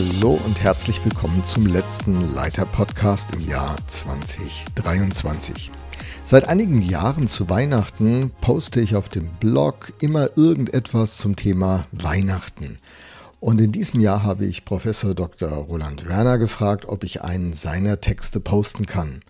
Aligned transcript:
Hallo 0.00 0.40
und 0.46 0.62
herzlich 0.62 1.04
willkommen 1.04 1.44
zum 1.44 1.66
letzten 1.66 2.32
Leiter-Podcast 2.34 3.34
im 3.34 3.46
Jahr 3.46 3.76
2023. 3.86 5.70
Seit 6.24 6.48
einigen 6.48 6.80
Jahren 6.80 7.28
zu 7.28 7.50
Weihnachten 7.50 8.32
poste 8.40 8.80
ich 8.80 8.96
auf 8.96 9.10
dem 9.10 9.30
Blog 9.40 9.92
immer 10.00 10.38
irgendetwas 10.38 11.18
zum 11.18 11.36
Thema 11.36 11.86
Weihnachten. 11.92 12.78
Und 13.40 13.60
in 13.60 13.72
diesem 13.72 14.00
Jahr 14.00 14.22
habe 14.22 14.46
ich 14.46 14.64
Professor 14.64 15.14
Dr. 15.14 15.50
Roland 15.50 16.08
Werner 16.08 16.38
gefragt, 16.38 16.86
ob 16.86 17.04
ich 17.04 17.20
einen 17.20 17.52
seiner 17.52 18.00
Texte 18.00 18.40
posten 18.40 18.86
kann. 18.86 19.20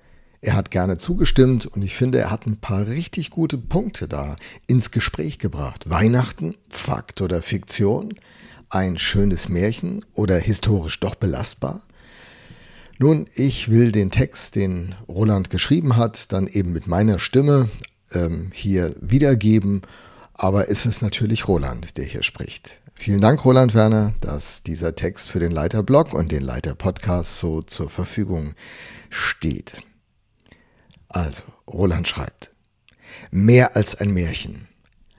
Er 0.40 0.54
hat 0.54 0.70
gerne 0.70 0.98
zugestimmt 0.98 1.66
und 1.66 1.82
ich 1.82 1.96
finde, 1.96 2.20
er 2.20 2.30
hat 2.30 2.46
ein 2.46 2.58
paar 2.58 2.86
richtig 2.86 3.30
gute 3.30 3.58
Punkte 3.58 4.06
da 4.06 4.36
ins 4.68 4.92
Gespräch 4.92 5.40
gebracht. 5.40 5.90
Weihnachten, 5.90 6.54
Fakt 6.68 7.22
oder 7.22 7.42
Fiktion? 7.42 8.14
Ein 8.70 8.98
schönes 8.98 9.48
Märchen 9.48 10.04
oder 10.14 10.38
historisch 10.38 11.00
doch 11.00 11.16
belastbar? 11.16 11.82
Nun, 12.98 13.26
ich 13.34 13.68
will 13.68 13.90
den 13.90 14.12
Text, 14.12 14.54
den 14.54 14.94
Roland 15.08 15.50
geschrieben 15.50 15.96
hat, 15.96 16.32
dann 16.32 16.46
eben 16.46 16.70
mit 16.70 16.86
meiner 16.86 17.18
Stimme 17.18 17.68
ähm, 18.12 18.50
hier 18.54 18.94
wiedergeben. 19.00 19.82
Aber 20.34 20.70
es 20.70 20.86
ist 20.86 21.02
natürlich 21.02 21.48
Roland, 21.48 21.96
der 21.96 22.04
hier 22.04 22.22
spricht. 22.22 22.80
Vielen 22.94 23.20
Dank, 23.20 23.44
Roland 23.44 23.74
Werner, 23.74 24.14
dass 24.20 24.62
dieser 24.62 24.94
Text 24.94 25.30
für 25.30 25.40
den 25.40 25.50
Leiter-Blog 25.50 26.12
und 26.12 26.30
den 26.30 26.42
Leiter-Podcast 26.42 27.38
so 27.38 27.62
zur 27.62 27.90
Verfügung 27.90 28.54
steht. 29.08 29.82
Also, 31.08 31.42
Roland 31.66 32.06
schreibt, 32.06 32.52
mehr 33.32 33.74
als 33.74 33.96
ein 33.96 34.12
Märchen. 34.12 34.68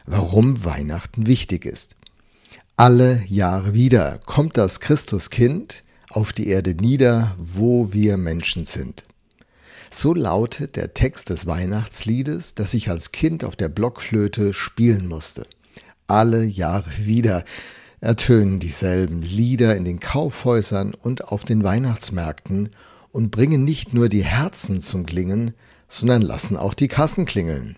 Warum 0.06 0.64
Weihnachten 0.64 1.28
wichtig 1.28 1.66
ist. 1.66 1.96
Alle 2.82 3.22
Jahre 3.28 3.76
wieder 3.76 4.20
kommt 4.26 4.58
das 4.58 4.80
Christuskind, 4.80 5.84
auf 6.10 6.34
die 6.34 6.48
Erde 6.48 6.74
nieder, 6.74 7.36
wo 7.38 7.94
wir 7.94 8.18
Menschen 8.18 8.66
sind. 8.66 9.04
So 9.92 10.16
lautet 10.16 10.78
der 10.78 10.96
Text 10.96 11.30
des 11.30 11.46
Weihnachtsliedes, 11.46 12.56
das 12.56 12.74
ich 12.74 12.90
als 12.90 13.12
Kind 13.12 13.44
auf 13.44 13.56
der 13.56 13.70
Blockflöte 13.70 14.52
spielen 14.56 15.06
musste. 15.06 15.46
Alle 16.08 16.44
Jahre 16.44 16.90
wieder 16.98 17.46
ertönen 18.00 18.60
dieselben 18.60 19.22
Lieder 19.22 19.76
in 19.76 19.86
den 19.86 20.00
Kaufhäusern 20.00 20.96
und 20.96 21.26
auf 21.26 21.44
den 21.44 21.64
Weihnachtsmärkten 21.64 22.72
und 23.12 23.30
bringen 23.30 23.64
nicht 23.64 23.94
nur 23.94 24.10
die 24.10 24.24
Herzen 24.24 24.82
zum 24.82 25.06
Klingen, 25.06 25.54
sondern 25.88 26.24
lassen 26.24 26.58
auch 26.58 26.74
die 26.74 26.88
Kassen 26.88 27.26
klingeln. 27.26 27.78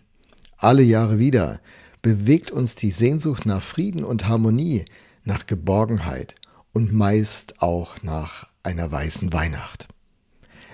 Alle 0.55 0.81
Jahre 0.81 1.19
wieder 1.19 1.59
bewegt 2.03 2.51
uns 2.51 2.75
die 2.75 2.91
Sehnsucht 2.91 3.47
nach 3.47 3.63
Frieden 3.63 4.03
und 4.03 4.27
Harmonie, 4.27 4.85
nach 5.23 5.47
Geborgenheit, 5.47 6.35
und 6.71 6.91
meist 6.91 7.61
auch 7.61 8.03
nach 8.03 8.47
einer 8.61 8.91
weißen 8.91 9.31
Weihnacht. 9.33 9.87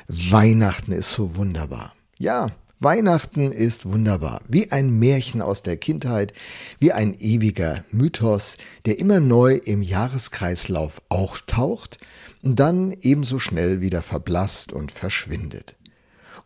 Weihnachten 0.07 0.91
ist 0.91 1.11
so 1.11 1.35
wunderbar. 1.35 1.93
Ja, 2.17 2.51
Weihnachten 2.79 3.51
ist 3.51 3.85
wunderbar, 3.85 4.41
wie 4.47 4.71
ein 4.71 4.97
Märchen 4.97 5.41
aus 5.41 5.61
der 5.61 5.75
Kindheit, 5.75 6.33
wie 6.79 6.93
ein 6.93 7.13
ewiger 7.13 7.83
Mythos, 7.91 8.55
der 8.85 8.99
immer 8.99 9.19
neu 9.19 9.55
im 9.55 9.81
Jahreskreislauf 9.81 11.01
auftaucht 11.09 11.97
und 12.41 12.59
dann 12.59 12.95
ebenso 13.01 13.37
schnell 13.37 13.81
wieder 13.81 14.01
verblasst 14.01 14.71
und 14.71 14.93
verschwindet. 14.93 15.75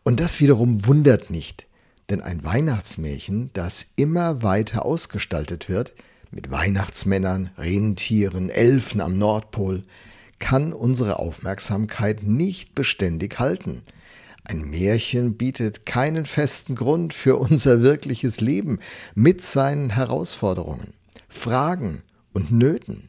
Und 0.02 0.18
das 0.18 0.40
wiederum 0.40 0.84
wundert 0.86 1.30
nicht, 1.30 1.68
denn 2.10 2.20
ein 2.20 2.44
Weihnachtsmärchen, 2.44 3.50
das 3.52 3.86
immer 3.96 4.42
weiter 4.42 4.84
ausgestaltet 4.84 5.68
wird, 5.68 5.94
mit 6.30 6.50
Weihnachtsmännern, 6.50 7.50
Rentieren, 7.56 8.50
Elfen 8.50 9.00
am 9.00 9.18
Nordpol, 9.18 9.84
kann 10.38 10.72
unsere 10.72 11.18
Aufmerksamkeit 11.18 12.22
nicht 12.22 12.74
beständig 12.74 13.38
halten. 13.38 13.82
Ein 14.46 14.68
Märchen 14.68 15.36
bietet 15.38 15.86
keinen 15.86 16.26
festen 16.26 16.74
Grund 16.74 17.14
für 17.14 17.36
unser 17.36 17.80
wirkliches 17.82 18.40
Leben 18.40 18.78
mit 19.14 19.40
seinen 19.40 19.90
Herausforderungen, 19.90 20.92
Fragen 21.28 22.02
und 22.34 22.50
Nöten. 22.50 23.08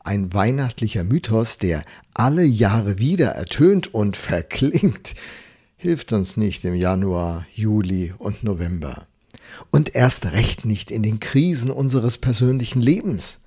Ein 0.00 0.32
weihnachtlicher 0.32 1.04
Mythos, 1.04 1.58
der 1.58 1.84
alle 2.14 2.44
Jahre 2.44 2.98
wieder 2.98 3.30
ertönt 3.30 3.92
und 3.92 4.16
verklingt, 4.16 5.14
hilft 5.84 6.14
uns 6.14 6.38
nicht 6.38 6.64
im 6.64 6.74
Januar, 6.74 7.44
Juli 7.52 8.14
und 8.16 8.42
November 8.42 9.06
und 9.70 9.94
erst 9.94 10.24
recht 10.24 10.64
nicht 10.64 10.90
in 10.90 11.02
den 11.02 11.20
Krisen 11.20 11.70
unseres 11.70 12.16
persönlichen 12.16 12.80
Lebens 12.80 13.38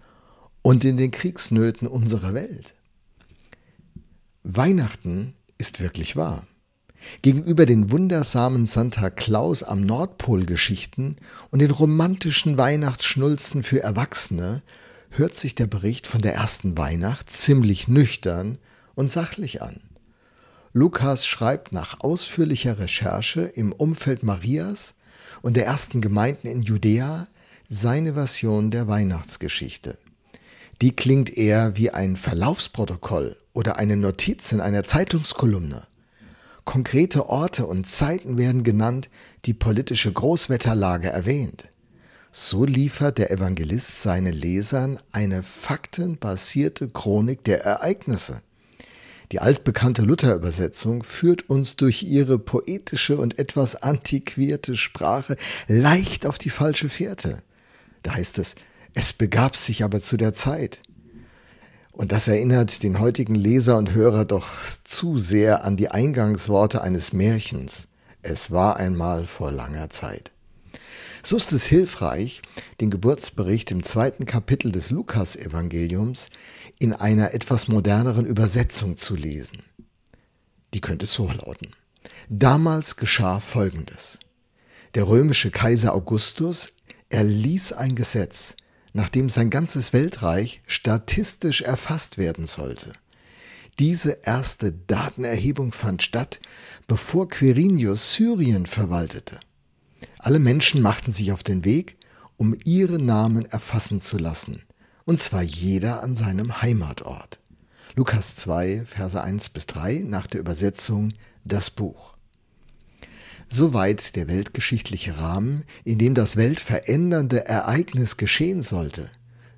und 0.62 0.86
in 0.86 0.98
den 0.98 1.10
Kriegsnöten 1.10 1.88
unserer 1.88 2.36
Welt. 2.36 2.76
Weihnachten 4.44 5.34
ist 5.58 5.80
wirklich 5.80 6.16
wahr. 6.16 6.46
Gegenüber 7.24 7.66
den 7.66 7.90
wundersamen 7.90 8.68
Santa 8.68 9.10
Claus 9.10 9.64
am 9.64 9.82
Nordpol 9.82 10.46
Geschichten 10.46 11.16
und 11.50 11.58
den 11.58 11.72
romantischen 11.72 12.56
Weihnachtsschnulzen 12.56 13.64
für 13.64 13.82
Erwachsene 13.82 14.62
hört 15.10 15.34
sich 15.34 15.56
der 15.56 15.66
Bericht 15.66 16.06
von 16.06 16.22
der 16.22 16.36
ersten 16.36 16.78
Weihnacht 16.78 17.32
ziemlich 17.32 17.88
nüchtern 17.88 18.60
und 18.94 19.10
sachlich 19.10 19.64
an. 19.64 19.80
Lukas 20.78 21.26
schreibt 21.26 21.74
nach 21.74 22.02
ausführlicher 22.02 22.78
Recherche 22.78 23.42
im 23.42 23.72
Umfeld 23.72 24.22
Marias 24.22 24.94
und 25.42 25.56
der 25.58 25.66
ersten 25.66 26.02
Gemeinden 26.02 26.46
in 26.46 26.62
Judäa 26.62 27.28
seine 27.68 28.14
Version 28.14 28.70
der 28.70 28.88
Weihnachtsgeschichte. 28.88 29.98
Die 30.84 30.96
klingt 30.96 31.36
eher 31.36 31.78
wie 31.78 31.90
ein 31.90 32.16
Verlaufsprotokoll 32.16 33.38
oder 33.54 33.78
eine 33.78 33.98
Notiz 33.98 34.52
in 34.52 34.62
einer 34.62 34.84
Zeitungskolumne. 34.84 35.88
Konkrete 36.64 37.28
Orte 37.28 37.66
und 37.66 37.88
Zeiten 37.88 38.38
werden 38.38 38.64
genannt, 38.64 39.10
die 39.46 39.56
politische 39.56 40.14
Großwetterlage 40.14 41.10
erwähnt. 41.10 41.70
So 42.32 42.66
liefert 42.66 43.18
der 43.18 43.32
Evangelist 43.32 44.04
seinen 44.04 44.34
Lesern 44.34 45.00
eine 45.12 45.42
faktenbasierte 45.42 46.88
Chronik 46.88 47.44
der 47.46 47.64
Ereignisse. 47.66 48.44
Die 49.34 49.40
altbekannte 49.40 50.04
Luther-Übersetzung 50.04 51.04
führt 51.04 51.50
uns 51.50 51.76
durch 51.76 52.04
ihre 52.04 52.40
poetische 52.40 53.18
und 53.18 53.40
etwas 53.40 53.76
antiquierte 53.76 54.78
Sprache 54.78 55.36
leicht 55.68 56.26
auf 56.26 56.38
die 56.38 56.50
falsche 56.50 56.88
Fährte. 56.88 57.44
Da 58.04 58.14
heißt 58.14 58.40
es, 58.40 58.56
es 58.94 59.12
begab 59.12 59.58
sich 59.58 59.84
aber 59.84 60.00
zu 60.00 60.16
der 60.16 60.34
Zeit. 60.34 60.80
Und 61.92 62.12
das 62.14 62.28
erinnert 62.30 62.84
den 62.84 63.00
heutigen 63.00 63.36
Leser 63.36 63.78
und 63.78 63.94
Hörer 63.94 64.24
doch 64.24 64.48
zu 64.84 65.18
sehr 65.18 65.66
an 65.66 65.76
die 65.76 65.90
Eingangsworte 65.90 66.82
eines 66.82 67.12
Märchens. 67.12 67.88
Es 68.22 68.52
war 68.52 68.78
einmal 68.78 69.26
vor 69.26 69.52
langer 69.52 69.90
Zeit. 69.90 70.32
So 71.24 71.36
ist 71.36 71.52
es 71.52 71.66
hilfreich, 71.66 72.42
den 72.80 72.90
Geburtsbericht 72.90 73.72
im 73.72 73.84
zweiten 73.84 74.26
Kapitel 74.26 74.72
des 74.72 74.92
Lukas-Evangeliums 74.92 76.30
in 76.80 76.94
einer 76.94 77.34
etwas 77.34 77.68
moderneren 77.68 78.26
Übersetzung 78.26 78.98
zu 78.98 79.16
lesen. 79.16 79.64
Die 80.74 80.82
könnte 80.82 81.06
so 81.06 81.28
lauten. 81.28 81.74
Damals 82.30 82.96
geschah 82.96 83.40
Folgendes. 83.40 84.20
Der 84.96 85.08
römische 85.08 85.52
Kaiser 85.52 85.94
Augustus 85.94 86.74
erließ 87.10 87.74
ein 87.74 87.96
Gesetz, 87.96 88.56
nachdem 88.94 89.30
sein 89.30 89.50
ganzes 89.50 89.94
Weltreich 89.94 90.62
statistisch 90.68 91.62
erfasst 91.62 92.18
werden 92.18 92.46
sollte. 92.46 92.94
Diese 93.80 94.20
erste 94.24 94.74
Datenerhebung 94.74 95.72
fand 95.72 96.02
statt, 96.02 96.40
bevor 96.88 97.30
Quirinius 97.30 98.14
Syrien 98.14 98.66
verwaltete. 98.66 99.40
Alle 100.18 100.40
Menschen 100.40 100.82
machten 100.82 101.12
sich 101.12 101.32
auf 101.32 101.44
den 101.44 101.64
Weg, 101.64 101.98
um 102.38 102.56
ihre 102.66 103.00
Namen 103.00 103.46
erfassen 103.46 104.02
zu 104.02 104.18
lassen, 104.18 104.64
und 105.08 105.22
zwar 105.22 105.42
jeder 105.42 106.04
an 106.04 106.16
seinem 106.16 106.62
Heimatort. 106.62 107.40
Lukas 107.96 108.36
2, 108.36 108.84
Verse 108.86 109.20
1 109.20 109.50
bis 109.50 109.66
3 109.66 110.04
nach 110.06 110.28
der 110.28 110.42
Übersetzung 110.42 111.14
Das 111.46 111.70
Buch. 111.70 112.18
Soweit 113.48 114.18
der 114.18 114.28
weltgeschichtliche 114.28 115.18
Rahmen, 115.18 115.64
in 115.86 115.98
dem 115.98 116.14
das 116.14 116.36
weltverändernde 116.36 117.46
Ereignis 117.46 118.18
geschehen 118.18 118.62
sollte. 118.62 119.10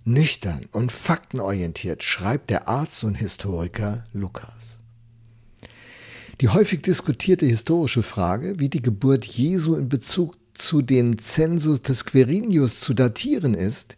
Nüchtern 0.06 0.68
und 0.72 0.92
faktenorientiert 0.92 2.04
schreibt 2.04 2.52
der 2.52 2.68
Arzt 2.68 3.04
und 3.04 3.16
Historiker 3.16 4.06
Lukas. 4.14 4.80
Die 6.42 6.50
häufig 6.50 6.84
diskutierte 6.84 7.48
historische 7.48 8.04
Frage, 8.04 8.60
wie 8.60 8.70
die 8.70 8.84
Geburt 8.84 9.26
Jesu 9.26 9.76
in 9.76 9.90
Bezug 9.90 10.38
zu 10.54 10.84
den 10.84 11.18
Zensus 11.18 11.82
des 11.82 12.06
Quirinius 12.06 12.80
zu 12.82 12.94
datieren 12.94 13.56
ist, 13.56 13.98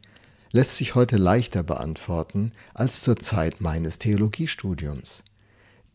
lässt 0.52 0.78
sich 0.78 0.96
heute 0.96 1.18
leichter 1.18 1.64
beantworten 1.64 2.52
als 2.74 3.02
zur 3.02 3.18
Zeit 3.18 3.62
meines 3.62 4.00
Theologiestudiums. 4.00 5.24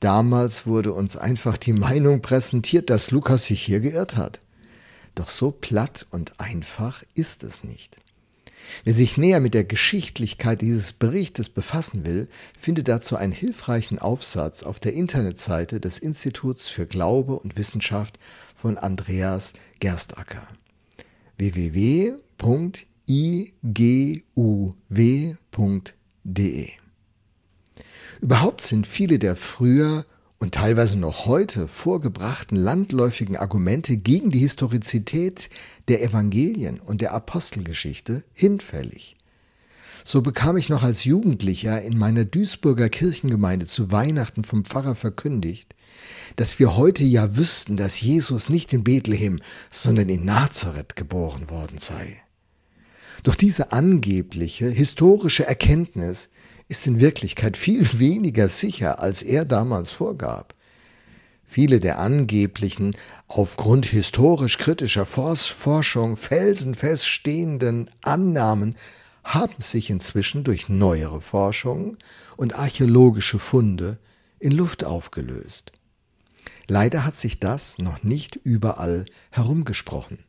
Damals 0.00 0.66
wurde 0.66 0.92
uns 0.92 1.16
einfach 1.16 1.56
die 1.56 1.72
Meinung 1.72 2.20
präsentiert, 2.20 2.90
dass 2.90 3.10
Lukas 3.10 3.46
sich 3.46 3.62
hier 3.62 3.80
geirrt 3.80 4.16
hat. 4.16 4.40
Doch 5.14 5.28
so 5.28 5.50
platt 5.50 6.06
und 6.10 6.38
einfach 6.38 7.02
ist 7.14 7.42
es 7.42 7.64
nicht. 7.64 7.96
Wer 8.84 8.94
sich 8.94 9.16
näher 9.16 9.40
mit 9.40 9.54
der 9.54 9.64
Geschichtlichkeit 9.64 10.60
dieses 10.60 10.92
Berichtes 10.92 11.48
befassen 11.48 12.04
will, 12.04 12.28
findet 12.58 12.88
dazu 12.88 13.16
einen 13.16 13.32
hilfreichen 13.32 13.98
Aufsatz 13.98 14.64
auf 14.64 14.80
der 14.80 14.92
Internetseite 14.92 15.80
des 15.80 15.98
Instituts 15.98 16.68
für 16.68 16.86
Glaube 16.86 17.38
und 17.38 17.56
Wissenschaft 17.56 18.18
von 18.54 18.76
Andreas 18.76 19.52
Gerstacker 19.78 20.46
www.iguw.de 23.06 24.26
Überhaupt 28.20 28.62
sind 28.62 28.86
viele 28.86 29.18
der 29.18 29.36
früher 29.36 30.04
und 30.38 30.54
teilweise 30.54 30.98
noch 30.98 31.26
heute 31.26 31.68
vorgebrachten 31.68 32.56
landläufigen 32.56 33.36
Argumente 33.36 33.96
gegen 33.96 34.30
die 34.30 34.38
Historizität 34.40 35.50
der 35.88 36.02
Evangelien 36.02 36.80
und 36.80 37.00
der 37.00 37.12
Apostelgeschichte 37.12 38.24
hinfällig. 38.32 39.16
So 40.04 40.22
bekam 40.22 40.56
ich 40.56 40.68
noch 40.68 40.82
als 40.82 41.04
Jugendlicher 41.04 41.82
in 41.82 41.98
meiner 41.98 42.24
Duisburger 42.24 42.88
Kirchengemeinde 42.88 43.66
zu 43.66 43.90
Weihnachten 43.90 44.44
vom 44.44 44.64
Pfarrer 44.64 44.94
verkündigt, 44.94 45.74
dass 46.36 46.58
wir 46.58 46.76
heute 46.76 47.02
ja 47.04 47.36
wüssten, 47.36 47.76
dass 47.76 48.00
Jesus 48.00 48.48
nicht 48.48 48.72
in 48.72 48.84
Bethlehem, 48.84 49.40
sondern 49.70 50.08
in 50.08 50.24
Nazareth 50.24 50.96
geboren 50.96 51.50
worden 51.50 51.78
sei. 51.78 52.22
Doch 53.22 53.34
diese 53.34 53.72
angebliche 53.72 54.68
historische 54.68 55.46
Erkenntnis 55.46 56.28
ist 56.68 56.86
in 56.86 57.00
Wirklichkeit 57.00 57.56
viel 57.56 57.86
weniger 57.98 58.48
sicher, 58.48 59.00
als 59.00 59.22
er 59.22 59.44
damals 59.44 59.90
vorgab. 59.90 60.54
Viele 61.44 61.78
der 61.78 62.00
angeblichen, 62.00 62.96
aufgrund 63.28 63.86
historisch 63.86 64.58
kritischer 64.58 65.06
Forschung 65.06 66.16
felsenfest 66.16 67.06
stehenden 67.06 67.88
Annahmen 68.02 68.74
haben 69.22 69.60
sich 69.60 69.90
inzwischen 69.90 70.44
durch 70.44 70.68
neuere 70.68 71.20
Forschung 71.20 71.96
und 72.36 72.56
archäologische 72.58 73.38
Funde 73.38 73.98
in 74.40 74.52
Luft 74.52 74.84
aufgelöst. 74.84 75.72
Leider 76.68 77.04
hat 77.04 77.16
sich 77.16 77.38
das 77.38 77.78
noch 77.78 78.02
nicht 78.02 78.36
überall 78.36 79.06
herumgesprochen. 79.30 80.25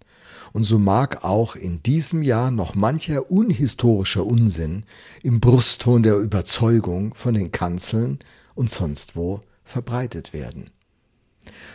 Und 0.57 0.63
so 0.63 0.79
mag 0.79 1.23
auch 1.23 1.55
in 1.55 1.83
diesem 1.83 2.23
Jahr 2.23 2.49
noch 2.49 2.73
mancher 2.73 3.29
unhistorischer 3.29 4.25
Unsinn 4.25 4.85
im 5.21 5.39
Brustton 5.39 6.01
der 6.01 6.17
Überzeugung 6.17 7.13
von 7.13 7.35
den 7.35 7.51
Kanzeln 7.51 8.17
und 8.55 8.71
sonst 8.71 9.15
wo 9.15 9.41
verbreitet 9.63 10.33
werden. 10.33 10.71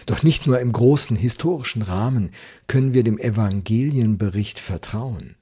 Doch 0.07 0.25
nicht 0.25 0.49
nur 0.49 0.59
im 0.59 0.73
großen 0.73 1.17
historischen 1.17 1.83
Rahmen 1.83 2.33
können 2.67 2.93
wir 2.93 3.05
dem 3.05 3.19
Evangelienbericht 3.19 4.59
vertrauen. 4.59 5.37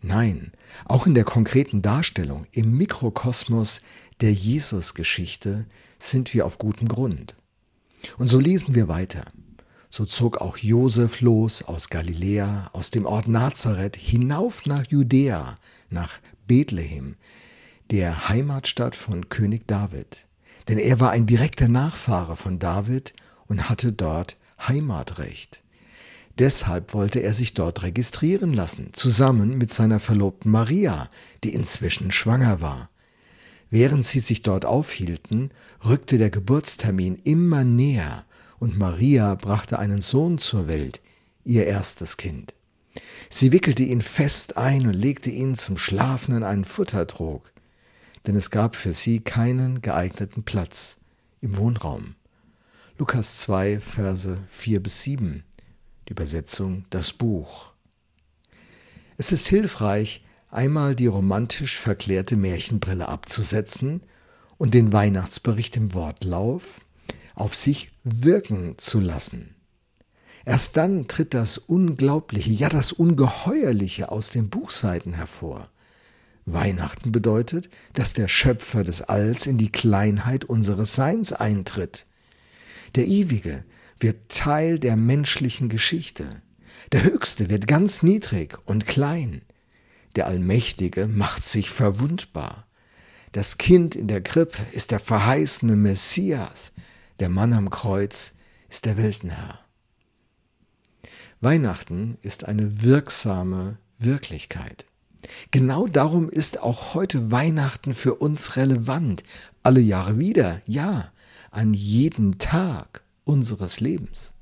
Nein, 0.00 0.52
auch 0.84 1.08
in 1.08 1.16
der 1.16 1.24
konkreten 1.24 1.82
Darstellung, 1.82 2.46
im 2.52 2.76
Mikrokosmos 2.76 3.80
der 4.20 4.32
Jesusgeschichte 4.32 5.66
sind 5.98 6.32
wir 6.32 6.46
auf 6.46 6.58
gutem 6.58 6.86
Grund. 6.86 7.34
Und 8.18 8.28
so 8.28 8.38
lesen 8.38 8.76
wir 8.76 8.86
weiter. 8.86 9.24
So 9.94 10.06
zog 10.06 10.38
auch 10.38 10.56
Josef 10.56 11.20
los 11.20 11.60
aus 11.60 11.90
Galiläa, 11.90 12.70
aus 12.72 12.90
dem 12.90 13.04
Ort 13.04 13.28
Nazareth, 13.28 13.94
hinauf 13.94 14.64
nach 14.64 14.86
Judäa, 14.86 15.56
nach 15.90 16.18
Bethlehem, 16.46 17.16
der 17.90 18.30
Heimatstadt 18.30 18.96
von 18.96 19.28
König 19.28 19.68
David. 19.68 20.26
Denn 20.66 20.78
er 20.78 20.98
war 20.98 21.10
ein 21.10 21.26
direkter 21.26 21.68
Nachfahre 21.68 22.36
von 22.36 22.58
David 22.58 23.12
und 23.48 23.68
hatte 23.68 23.92
dort 23.92 24.38
Heimatrecht. 24.66 25.62
Deshalb 26.38 26.94
wollte 26.94 27.18
er 27.18 27.34
sich 27.34 27.52
dort 27.52 27.82
registrieren 27.82 28.54
lassen, 28.54 28.94
zusammen 28.94 29.58
mit 29.58 29.74
seiner 29.74 30.00
Verlobten 30.00 30.50
Maria, 30.50 31.10
die 31.44 31.52
inzwischen 31.52 32.12
schwanger 32.12 32.62
war. 32.62 32.88
Während 33.68 34.06
sie 34.06 34.20
sich 34.20 34.40
dort 34.40 34.64
aufhielten, 34.64 35.50
rückte 35.84 36.16
der 36.16 36.30
Geburtstermin 36.30 37.20
immer 37.24 37.64
näher 37.64 38.24
und 38.62 38.78
Maria 38.78 39.34
brachte 39.34 39.80
einen 39.80 40.00
Sohn 40.00 40.38
zur 40.38 40.68
Welt, 40.68 41.00
ihr 41.42 41.66
erstes 41.66 42.16
Kind. 42.16 42.54
Sie 43.28 43.50
wickelte 43.50 43.82
ihn 43.82 44.00
fest 44.00 44.56
ein 44.56 44.86
und 44.86 44.94
legte 44.94 45.30
ihn 45.30 45.56
zum 45.56 45.76
Schlafen 45.76 46.36
in 46.36 46.44
einen 46.44 46.64
Futtertrog, 46.64 47.50
denn 48.24 48.36
es 48.36 48.52
gab 48.52 48.76
für 48.76 48.92
sie 48.92 49.18
keinen 49.18 49.82
geeigneten 49.82 50.44
Platz 50.44 50.98
im 51.40 51.56
Wohnraum. 51.56 52.14
Lukas 52.98 53.40
2, 53.40 53.80
Verse 53.80 54.38
4 54.46 54.80
bis 54.80 55.02
7, 55.02 55.42
die 56.06 56.12
Übersetzung 56.12 56.84
das 56.90 57.12
Buch. 57.12 57.72
Es 59.16 59.32
ist 59.32 59.48
hilfreich, 59.48 60.24
einmal 60.52 60.94
die 60.94 61.08
romantisch 61.08 61.80
verklärte 61.80 62.36
Märchenbrille 62.36 63.08
abzusetzen 63.08 64.04
und 64.56 64.72
den 64.72 64.92
Weihnachtsbericht 64.92 65.76
im 65.76 65.94
Wortlauf 65.94 66.80
auf 67.34 67.54
sich 67.54 67.92
wirken 68.04 68.78
zu 68.78 69.00
lassen. 69.00 69.54
Erst 70.44 70.76
dann 70.76 71.06
tritt 71.06 71.34
das 71.34 71.58
Unglaubliche, 71.58 72.50
ja 72.50 72.68
das 72.68 72.92
Ungeheuerliche 72.92 74.10
aus 74.10 74.30
den 74.30 74.50
Buchseiten 74.50 75.12
hervor. 75.12 75.68
Weihnachten 76.44 77.12
bedeutet, 77.12 77.70
dass 77.94 78.12
der 78.12 78.26
Schöpfer 78.26 78.82
des 78.82 79.02
Alls 79.02 79.46
in 79.46 79.58
die 79.58 79.70
Kleinheit 79.70 80.44
unseres 80.44 80.94
Seins 80.94 81.32
eintritt. 81.32 82.06
Der 82.96 83.06
Ewige 83.06 83.64
wird 84.00 84.28
Teil 84.28 84.80
der 84.80 84.96
menschlichen 84.96 85.68
Geschichte. 85.68 86.42
Der 86.90 87.04
Höchste 87.04 87.48
wird 87.48 87.68
ganz 87.68 88.02
niedrig 88.02 88.58
und 88.66 88.86
klein. 88.86 89.42
Der 90.16 90.26
Allmächtige 90.26 91.06
macht 91.06 91.44
sich 91.44 91.70
verwundbar. 91.70 92.66
Das 93.30 93.56
Kind 93.56 93.94
in 93.94 94.08
der 94.08 94.20
Krippe 94.20 94.58
ist 94.72 94.90
der 94.90 95.00
verheißene 95.00 95.76
Messias, 95.76 96.72
der 97.20 97.28
Mann 97.28 97.52
am 97.52 97.70
Kreuz 97.70 98.34
ist 98.68 98.84
der 98.84 98.96
Weltenherr. 98.96 99.58
Weihnachten 101.40 102.18
ist 102.22 102.46
eine 102.46 102.82
wirksame 102.82 103.78
Wirklichkeit. 103.98 104.86
Genau 105.50 105.86
darum 105.86 106.28
ist 106.28 106.60
auch 106.60 106.94
heute 106.94 107.30
Weihnachten 107.30 107.94
für 107.94 108.14
uns 108.14 108.56
relevant. 108.56 109.22
Alle 109.62 109.80
Jahre 109.80 110.18
wieder, 110.18 110.62
ja, 110.66 111.12
an 111.50 111.74
jedem 111.74 112.38
Tag 112.38 113.02
unseres 113.24 113.80
Lebens. 113.80 114.34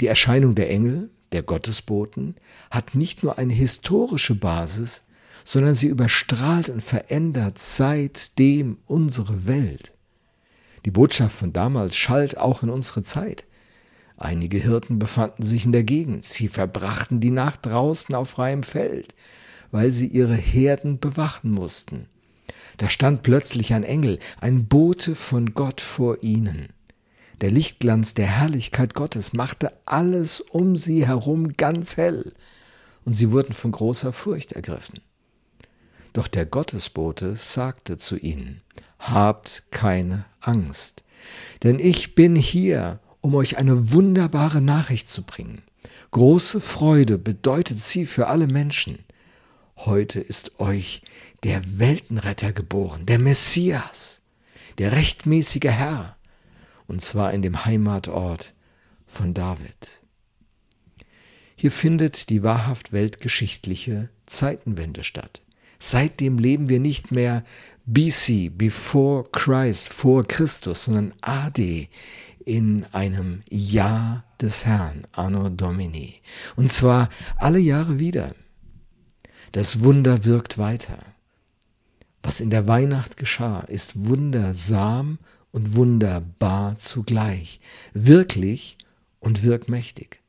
Die 0.00 0.06
Erscheinung 0.06 0.54
der 0.54 0.70
Engel, 0.70 1.10
der 1.32 1.42
Gottesboten, 1.42 2.36
hat 2.70 2.94
nicht 2.94 3.22
nur 3.22 3.38
eine 3.38 3.52
historische 3.52 4.34
Basis, 4.34 5.02
sondern 5.44 5.74
sie 5.74 5.88
überstrahlt 5.88 6.68
und 6.68 6.82
verändert 6.82 7.58
seitdem 7.58 8.78
unsere 8.86 9.46
Welt. 9.46 9.94
Die 10.84 10.90
Botschaft 10.90 11.36
von 11.36 11.52
damals 11.52 11.96
schallt 11.96 12.38
auch 12.38 12.62
in 12.62 12.70
unsere 12.70 13.02
Zeit. 13.02 13.44
Einige 14.16 14.58
Hirten 14.58 14.98
befanden 14.98 15.42
sich 15.42 15.64
in 15.64 15.72
der 15.72 15.84
Gegend. 15.84 16.24
Sie 16.24 16.48
verbrachten 16.48 17.20
die 17.20 17.30
Nacht 17.30 17.66
draußen 17.66 18.14
auf 18.14 18.30
freiem 18.30 18.62
Feld, 18.62 19.14
weil 19.70 19.92
sie 19.92 20.06
ihre 20.06 20.34
Herden 20.34 20.98
bewachen 20.98 21.52
mussten. 21.52 22.08
Da 22.78 22.90
stand 22.90 23.22
plötzlich 23.22 23.74
ein 23.74 23.84
Engel, 23.84 24.18
ein 24.40 24.66
Bote 24.66 25.14
von 25.14 25.54
Gott 25.54 25.80
vor 25.80 26.22
ihnen. 26.22 26.68
Der 27.40 27.50
Lichtglanz 27.50 28.14
der 28.14 28.26
Herrlichkeit 28.26 28.94
Gottes 28.94 29.32
machte 29.32 29.72
alles 29.84 30.40
um 30.40 30.76
sie 30.76 31.06
herum 31.06 31.52
ganz 31.56 31.96
hell, 31.96 32.32
und 33.04 33.12
sie 33.12 33.30
wurden 33.30 33.52
von 33.52 33.70
großer 33.70 34.12
Furcht 34.12 34.52
ergriffen. 34.52 35.00
Doch 36.12 36.26
der 36.26 36.46
Gottesbote 36.46 37.36
sagte 37.36 37.96
zu 37.96 38.16
ihnen, 38.16 38.60
Habt 39.10 39.64
keine 39.70 40.26
Angst, 40.40 41.02
denn 41.62 41.78
ich 41.78 42.14
bin 42.14 42.36
hier, 42.36 43.00
um 43.22 43.34
euch 43.34 43.56
eine 43.56 43.92
wunderbare 43.92 44.60
Nachricht 44.60 45.08
zu 45.08 45.22
bringen. 45.22 45.62
Große 46.10 46.60
Freude 46.60 47.16
bedeutet 47.16 47.80
sie 47.80 48.04
für 48.04 48.26
alle 48.26 48.46
Menschen. 48.46 48.98
Heute 49.76 50.20
ist 50.20 50.60
euch 50.60 51.02
der 51.42 51.62
Weltenretter 51.78 52.52
geboren, 52.52 53.06
der 53.06 53.18
Messias, 53.18 54.20
der 54.76 54.92
rechtmäßige 54.92 55.70
Herr, 55.70 56.16
und 56.86 57.00
zwar 57.00 57.32
in 57.32 57.40
dem 57.40 57.64
Heimatort 57.64 58.52
von 59.06 59.32
David. 59.32 60.00
Hier 61.56 61.72
findet 61.72 62.28
die 62.28 62.42
wahrhaft 62.42 62.92
weltgeschichtliche 62.92 64.10
Zeitenwende 64.26 65.02
statt. 65.02 65.40
Seitdem 65.78 66.38
leben 66.38 66.68
wir 66.68 66.80
nicht 66.80 67.12
mehr 67.12 67.44
BC, 67.90 68.50
before 68.50 69.24
Christ, 69.32 69.88
vor 69.88 70.22
Christus, 70.24 70.84
sondern 70.84 71.14
AD 71.22 71.88
in 72.44 72.84
einem 72.92 73.42
Jahr 73.48 74.24
des 74.40 74.66
Herrn, 74.66 75.06
Anno 75.12 75.48
Domini. 75.48 76.20
Und 76.56 76.70
zwar 76.70 77.08
alle 77.38 77.58
Jahre 77.58 77.98
wieder. 77.98 78.34
Das 79.52 79.80
Wunder 79.80 80.26
wirkt 80.26 80.58
weiter. 80.58 80.98
Was 82.22 82.40
in 82.40 82.50
der 82.50 82.66
Weihnacht 82.66 83.16
geschah, 83.16 83.60
ist 83.60 84.06
wundersam 84.06 85.18
und 85.50 85.74
wunderbar 85.74 86.76
zugleich, 86.76 87.58
wirklich 87.94 88.76
und 89.18 89.42
wirkmächtig. 89.42 90.20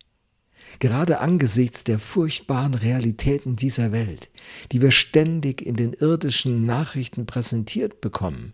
Gerade 0.77 1.19
angesichts 1.19 1.83
der 1.83 1.97
furchtbaren 1.97 2.75
Realitäten 2.75 3.55
dieser 3.55 3.91
Welt, 3.91 4.29
die 4.71 4.81
wir 4.81 4.91
ständig 4.91 5.61
in 5.61 5.75
den 5.75 5.93
irdischen 5.93 6.65
Nachrichten 6.65 7.25
präsentiert 7.25 8.01
bekommen, 8.01 8.53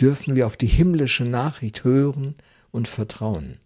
dürfen 0.00 0.36
wir 0.36 0.46
auf 0.46 0.56
die 0.56 0.68
himmlische 0.68 1.24
Nachricht 1.24 1.82
hören 1.84 2.36
und 2.70 2.86
vertrauen. 2.86 3.58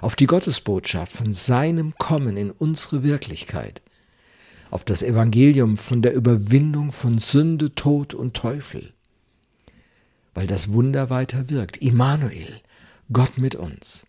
Auf 0.00 0.16
die 0.16 0.26
Gottesbotschaft 0.26 1.12
von 1.12 1.32
seinem 1.32 1.94
Kommen 1.96 2.36
in 2.36 2.50
unsere 2.50 3.04
Wirklichkeit. 3.04 3.82
Auf 4.70 4.84
das 4.84 5.02
Evangelium 5.02 5.76
von 5.76 6.02
der 6.02 6.14
Überwindung 6.14 6.90
von 6.90 7.18
Sünde, 7.18 7.74
Tod 7.74 8.14
und 8.14 8.34
Teufel. 8.34 8.92
Weil 10.34 10.46
das 10.46 10.72
Wunder 10.72 11.08
weiter 11.08 11.48
wirkt. 11.50 11.76
Immanuel, 11.76 12.60
Gott 13.12 13.38
mit 13.38 13.54
uns. 13.54 14.06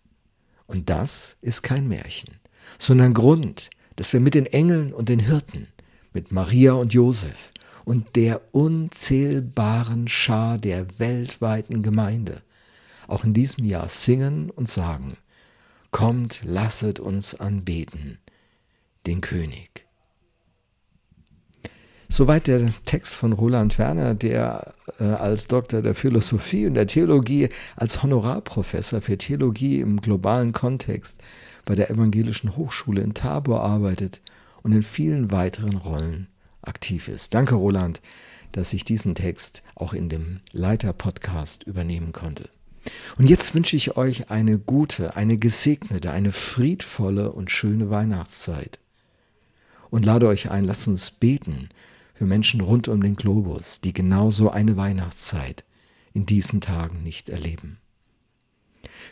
Und 0.66 0.90
das 0.90 1.38
ist 1.42 1.62
kein 1.62 1.88
Märchen 1.88 2.43
sondern 2.80 3.14
Grund, 3.14 3.70
dass 3.96 4.14
wir 4.14 4.20
mit 4.20 4.34
den 4.34 4.46
Engeln 4.46 4.94
und 4.94 5.10
den 5.10 5.20
Hirten, 5.20 5.68
mit 6.14 6.32
Maria 6.32 6.74
und 6.74 6.94
Josef 6.94 7.52
und 7.86 8.16
der 8.16 8.42
unzählbaren 8.54 10.08
Schar 10.08 10.58
der 10.58 11.00
weltweiten 11.00 11.82
Gemeinde 11.82 12.42
auch 13.08 13.24
in 13.24 13.34
diesem 13.34 13.66
Jahr 13.66 13.90
singen 13.90 14.50
und 14.50 14.68
sagen, 14.68 15.18
Kommt, 15.92 16.42
lasset 16.44 17.00
uns 17.00 17.36
anbeten, 17.36 18.18
den 19.06 19.22
König. 19.22 19.86
Soweit 22.10 22.48
der 22.48 22.74
Text 22.86 23.14
von 23.14 23.32
Roland 23.32 23.78
Werner, 23.78 24.16
der 24.16 24.74
äh, 25.00 25.04
als 25.04 25.48
Doktor 25.48 25.84
der 25.84 25.94
Philosophie 25.94 26.66
und 26.66 26.74
der 26.74 26.88
Theologie, 26.88 27.50
als 27.76 28.02
Honorarprofessor 28.02 29.02
für 29.02 29.20
Theologie 29.20 29.82
im 29.82 30.02
globalen 30.02 30.52
Kontext 30.52 31.22
bei 31.66 31.76
der 31.76 31.90
Evangelischen 31.90 32.56
Hochschule 32.56 33.02
in 33.02 33.14
Tabor 33.14 33.62
arbeitet 33.62 34.22
und 34.62 34.72
in 34.72 34.84
vielen 34.84 35.32
weiteren 35.32 35.78
Rollen 35.78 36.28
aktiv 36.62 37.08
ist. 37.08 37.34
Danke, 37.34 37.56
Roland, 37.56 38.02
dass 38.52 38.74
ich 38.74 38.86
diesen 38.86 39.16
Text 39.16 39.64
auch 39.76 39.94
in 39.94 40.10
dem 40.10 40.40
Leiter-Podcast 40.52 41.64
übernehmen 41.64 42.14
konnte. 42.14 42.50
Und 43.18 43.30
jetzt 43.30 43.56
wünsche 43.56 43.76
ich 43.76 43.98
euch 43.98 44.30
eine 44.30 44.60
gute, 44.60 45.16
eine 45.16 45.38
gesegnete, 45.38 46.12
eine 46.12 46.32
friedvolle 46.32 47.32
und 47.32 47.52
schöne 47.52 47.90
Weihnachtszeit. 47.90 48.80
Und 49.90 50.06
lade 50.06 50.28
euch 50.28 50.50
ein, 50.50 50.66
lasst 50.66 50.88
uns 50.88 51.12
beten 51.12 51.70
für 52.14 52.26
Menschen 52.26 52.62
rund 52.62 52.88
um 52.88 53.02
den 53.02 53.16
Globus, 53.16 53.82
die 53.82 53.94
genauso 53.94 54.50
eine 54.50 54.78
Weihnachtszeit 54.78 55.64
in 56.14 56.26
diesen 56.26 56.62
Tagen 56.62 57.04
nicht 57.04 57.30
erleben. 57.30 57.80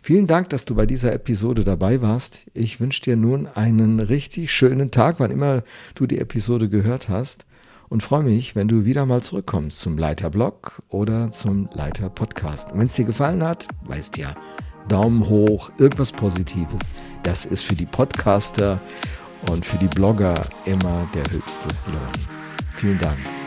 Vielen 0.01 0.27
Dank, 0.27 0.49
dass 0.49 0.65
du 0.65 0.75
bei 0.75 0.85
dieser 0.85 1.13
Episode 1.13 1.63
dabei 1.63 2.01
warst. 2.01 2.45
Ich 2.53 2.79
wünsche 2.79 3.01
dir 3.01 3.15
nun 3.15 3.47
einen 3.47 3.99
richtig 3.99 4.51
schönen 4.51 4.91
Tag, 4.91 5.19
wann 5.19 5.31
immer 5.31 5.63
du 5.95 6.07
die 6.07 6.19
Episode 6.19 6.69
gehört 6.69 7.09
hast. 7.09 7.45
Und 7.89 8.03
freue 8.03 8.23
mich, 8.23 8.55
wenn 8.55 8.69
du 8.69 8.85
wieder 8.85 9.05
mal 9.05 9.21
zurückkommst 9.21 9.79
zum 9.79 9.97
Leiterblog 9.97 10.81
oder 10.87 11.29
zum 11.29 11.67
Leiter 11.73 12.09
Podcast. 12.09 12.69
Wenn 12.73 12.85
es 12.85 12.93
dir 12.93 13.03
gefallen 13.03 13.43
hat, 13.43 13.67
weißt 13.83 14.17
ja, 14.17 14.33
Daumen 14.87 15.27
hoch, 15.27 15.69
irgendwas 15.77 16.11
Positives. 16.11 16.89
Das 17.23 17.45
ist 17.45 17.63
für 17.63 17.75
die 17.75 17.85
Podcaster 17.85 18.79
und 19.49 19.65
für 19.65 19.77
die 19.77 19.87
Blogger 19.87 20.41
immer 20.65 21.07
der 21.13 21.29
höchste 21.31 21.67
Lohn. 21.87 22.27
Vielen 22.77 22.99
Dank. 22.99 23.40